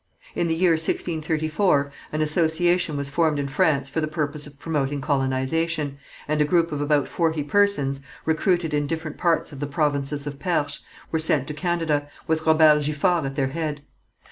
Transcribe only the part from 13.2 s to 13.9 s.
at their head.